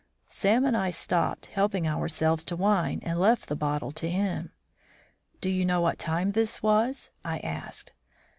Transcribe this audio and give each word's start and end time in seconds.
Sam 0.29 0.65
and 0.65 0.75
I 0.75 0.89
stopped 0.89 1.45
helping 1.45 1.87
ourselves 1.87 2.43
to 2.45 2.55
wine 2.55 3.01
and 3.03 3.19
left 3.19 3.47
the 3.47 3.55
bottle 3.55 3.91
to 3.91 4.09
him. 4.09 4.51
"Do 5.41 5.49
you 5.51 5.63
know 5.63 5.79
what 5.81 5.99
time 5.99 6.31
this 6.31 6.63
was?" 6.63 7.11
I 7.23 7.37
asked. 7.37 7.91